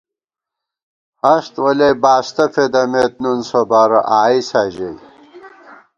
[1.21, 4.95] ہست ولیَئی باستہ فېدَمېت نُون سوبارہ آئېسا ژَئی